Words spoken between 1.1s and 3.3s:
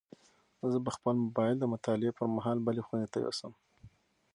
موبایل د مطالعې پر مهال بلې خونې ته